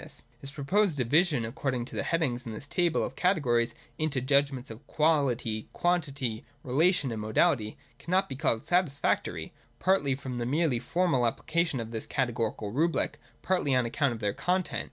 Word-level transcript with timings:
His 0.39 0.51
proposed 0.51 0.97
division, 0.97 1.45
according 1.45 1.85
to 1.85 1.95
the 1.95 2.01
headings 2.01 2.43
in 2.47 2.53
his 2.53 2.67
table 2.67 3.03
of 3.05 3.15
categories, 3.15 3.75
into 3.99 4.19
judgments 4.19 4.71
of 4.71 4.87
quaUty, 4.87 5.67
quantity, 5.73 6.43
relation 6.63 7.11
and 7.11 7.21
modality, 7.21 7.77
can 7.99 8.09
not 8.09 8.27
be 8.27 8.35
called 8.35 8.63
satisfactory, 8.63 9.53
partly 9.77 10.15
from 10.15 10.39
the 10.39 10.47
merely 10.47 10.79
formal 10.79 11.27
application 11.27 11.79
of 11.79 11.91
this 11.91 12.07
categorical 12.07 12.71
rubric, 12.71 13.19
partly 13.43 13.75
on 13.75 13.85
account 13.85 14.11
of 14.13 14.19
their 14.21 14.33
content. 14.33 14.79